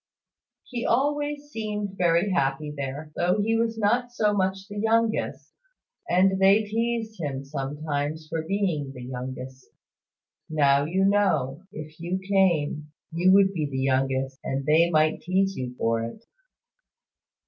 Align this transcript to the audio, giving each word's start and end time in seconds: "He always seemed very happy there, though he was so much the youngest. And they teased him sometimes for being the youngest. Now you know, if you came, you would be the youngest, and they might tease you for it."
"He 0.63 0.83
always 0.83 1.51
seemed 1.51 1.95
very 1.95 2.31
happy 2.31 2.73
there, 2.75 3.11
though 3.15 3.39
he 3.39 3.55
was 3.55 3.79
so 4.15 4.33
much 4.33 4.67
the 4.67 4.79
youngest. 4.79 5.53
And 6.09 6.39
they 6.39 6.63
teased 6.63 7.21
him 7.21 7.45
sometimes 7.45 8.25
for 8.27 8.41
being 8.41 8.93
the 8.93 9.03
youngest. 9.03 9.67
Now 10.49 10.85
you 10.85 11.05
know, 11.05 11.65
if 11.71 11.99
you 11.99 12.17
came, 12.17 12.91
you 13.11 13.31
would 13.33 13.53
be 13.53 13.67
the 13.69 13.77
youngest, 13.77 14.39
and 14.43 14.65
they 14.65 14.89
might 14.89 15.21
tease 15.21 15.55
you 15.55 15.75
for 15.77 16.01
it." 16.03 16.25